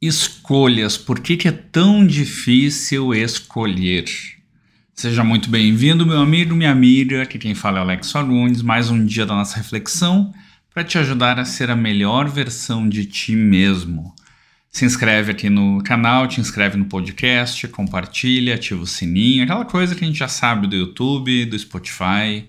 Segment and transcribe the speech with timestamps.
[0.00, 0.96] Escolhas.
[0.96, 4.04] Por que, que é tão difícil escolher?
[4.94, 7.22] Seja muito bem-vindo, meu amigo, minha amiga.
[7.22, 8.62] Aqui quem fala é Alex Fagundes.
[8.62, 10.32] Mais um dia da nossa reflexão
[10.72, 14.14] para te ajudar a ser a melhor versão de ti mesmo.
[14.70, 19.96] Se inscreve aqui no canal, te inscreve no podcast, compartilha, ativa o sininho, aquela coisa
[19.96, 22.48] que a gente já sabe do YouTube, do Spotify,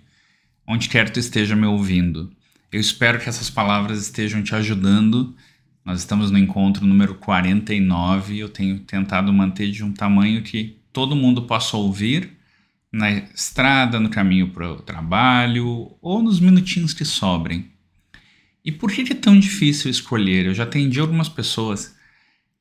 [0.68, 2.32] onde quer que tu esteja me ouvindo.
[2.72, 5.36] Eu espero que essas palavras estejam te ajudando
[5.84, 10.78] nós estamos no encontro número 49 e eu tenho tentado manter de um tamanho que
[10.92, 12.38] todo mundo possa ouvir
[12.92, 17.72] na estrada, no caminho para o trabalho ou nos minutinhos que sobrem.
[18.64, 20.46] E por que é tão difícil escolher?
[20.46, 21.96] Eu já atendi algumas pessoas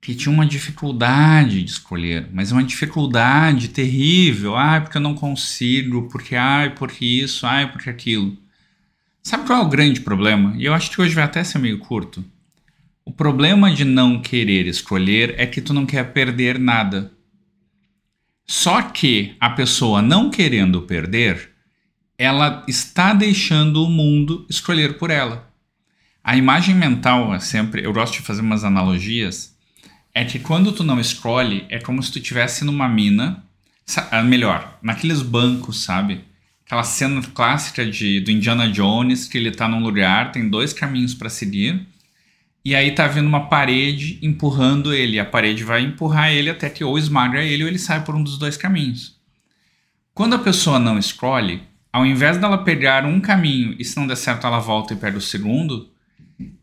[0.01, 4.57] que tinham uma dificuldade de escolher, mas uma dificuldade terrível.
[4.57, 8.37] Ah, porque eu não consigo, porque ai, porque isso, ai, porque aquilo.
[9.23, 10.55] Sabe qual é o grande problema?
[10.57, 12.25] E eu acho que hoje vai até ser meio curto.
[13.09, 17.11] O problema de não querer escolher é que tu não quer perder nada.
[18.47, 21.53] Só que a pessoa não querendo perder,
[22.19, 25.51] ela está deixando o mundo escolher por ela.
[26.23, 29.57] A imagem mental é sempre, eu gosto de fazer umas analogias,
[30.15, 33.43] é que quando tu não escolhe, é como se tu estivesse numa mina,
[34.11, 36.27] ah, melhor, naqueles bancos, sabe?
[36.67, 41.15] Aquela cena clássica de, do Indiana Jones, que ele está num lugar, tem dois caminhos
[41.15, 41.89] para seguir,
[42.69, 45.19] e aí tá vindo uma parede empurrando ele.
[45.19, 48.23] A parede vai empurrar ele até que ou esmaga ele ou ele sai por um
[48.23, 49.19] dos dois caminhos.
[50.13, 54.19] Quando a pessoa não escolhe, ao invés dela pegar um caminho e se não der
[54.19, 55.89] certo ela volta e pega o segundo,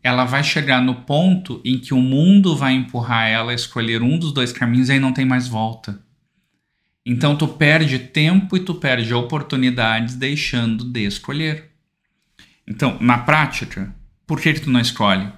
[0.00, 4.16] ela vai chegar no ponto em que o mundo vai empurrar ela a escolher um
[4.16, 6.00] dos dois caminhos e aí não tem mais volta.
[7.04, 11.72] Então tu perde tempo e tu perde oportunidades deixando de escolher.
[12.64, 13.92] Então, na prática,
[14.24, 15.32] por que, que tu não escolhe?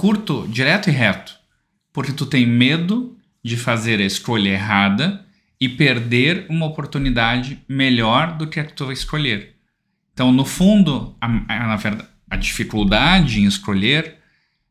[0.00, 1.34] Curto, direto e reto,
[1.92, 5.26] porque tu tem medo de fazer a escolha errada
[5.60, 9.56] e perder uma oportunidade melhor do que a que tu vai escolher.
[10.14, 11.78] Então, no fundo, a, a,
[12.30, 14.16] a dificuldade em escolher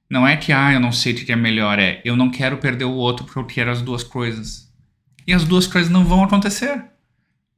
[0.09, 2.57] não é que, ah, eu não sei o que é melhor, é eu não quero
[2.57, 4.73] perder o outro porque eu quero as duas coisas.
[5.27, 6.85] E as duas coisas não vão acontecer.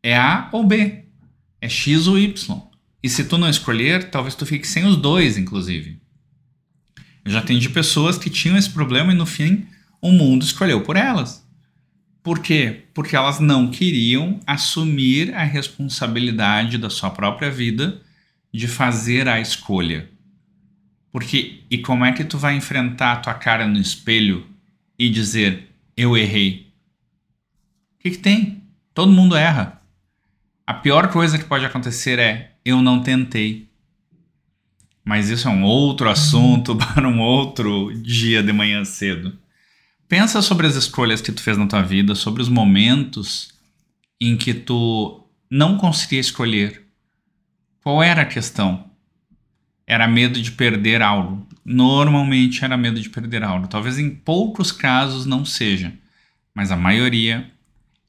[0.04, 1.06] É A ou B.
[1.62, 2.62] É X ou Y.
[3.02, 6.01] E se tu não escolher, talvez tu fique sem os dois, inclusive.
[7.24, 9.68] Eu já atendi pessoas que tinham esse problema e no fim
[10.02, 11.46] o mundo escolheu por elas.
[12.24, 12.84] Por quê?
[12.94, 18.02] Porque elas não queriam assumir a responsabilidade da sua própria vida
[18.54, 20.10] de fazer a escolha.
[21.12, 24.46] Porque e como é que tu vai enfrentar a tua cara no espelho
[24.98, 26.72] e dizer eu errei?
[27.96, 28.64] O que, que tem?
[28.94, 29.82] Todo mundo erra.
[30.66, 33.71] A pior coisa que pode acontecer é eu não tentei.
[35.04, 39.38] Mas isso é um outro assunto para um outro dia de manhã cedo.
[40.08, 43.54] Pensa sobre as escolhas que tu fez na tua vida, sobre os momentos
[44.20, 46.86] em que tu não conseguia escolher.
[47.82, 48.86] Qual era a questão?
[49.88, 51.48] Era medo de perder algo.
[51.66, 53.68] Normalmente era medo de perder algo.
[53.68, 55.94] Talvez em poucos casos não seja,
[56.54, 57.50] mas a maioria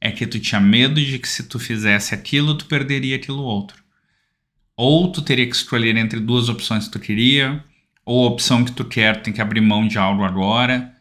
[0.00, 3.81] é que tu tinha medo de que se tu fizesse aquilo, tu perderia aquilo outro.
[4.84, 7.64] Ou tu teria que escolher entre duas opções que tu queria,
[8.04, 10.92] ou a opção que tu quer tem que abrir mão de algo agora.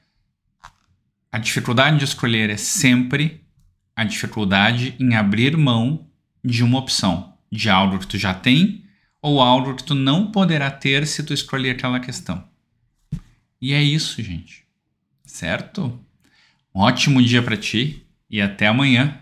[1.31, 3.41] A dificuldade de escolher é sempre
[3.95, 6.05] a dificuldade em abrir mão
[6.45, 8.85] de uma opção, de algo que tu já tem
[9.19, 12.47] ou algo que tu não poderá ter se tu escolher aquela questão.
[13.59, 14.63] E é isso, gente.
[15.25, 15.99] Certo?
[16.75, 19.19] Um ótimo dia para ti e até amanhã.